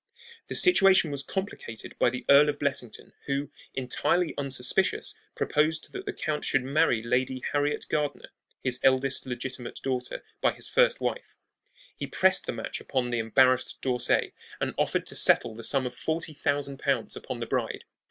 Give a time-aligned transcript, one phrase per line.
[0.47, 6.11] The situation was complicated by the Earl of Blessington, who, entirely unsuspicious, proposed that the
[6.13, 8.31] Count should marry Lady Harriet Gardiner,
[8.63, 11.35] his eldest legitimate daughter by his first wife.
[11.95, 15.93] He pressed the match upon the embarrassed D'Orsay, and offered to settle the sum of
[15.93, 17.83] forty thousand pounds upon the bride.